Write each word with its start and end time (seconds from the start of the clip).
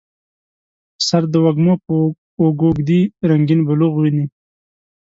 سر 1.07 1.23
د 1.31 1.33
وږمو 1.43 1.73
په 1.85 1.93
اوږو 2.41 2.69
ږدي 2.77 3.01
رنګیین 3.29 3.61
بلوغ 3.67 3.93
ویني 3.97 4.25